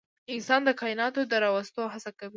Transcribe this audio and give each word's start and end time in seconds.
انسان 0.33 0.61
د 0.65 0.69
کایناتو 0.81 1.21
د 1.31 1.33
راوستو 1.43 1.81
هڅه 1.93 2.11
کوي. 2.19 2.29